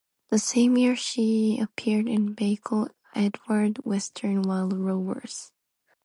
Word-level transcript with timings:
The 0.29 0.39
same 0.39 0.77
year 0.79 0.95
she 0.95 1.59
appeared 1.59 2.07
in 2.07 2.33
Blake 2.33 2.65
Edwards' 3.13 3.81
western 3.83 4.41
"Wild 4.41 4.73
Rovers". 4.73 5.51